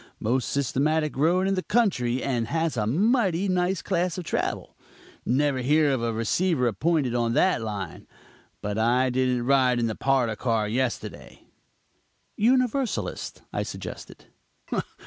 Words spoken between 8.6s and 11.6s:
But I didn't ride in the parlor car yesterday."